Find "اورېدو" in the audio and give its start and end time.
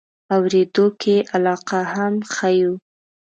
0.35-0.85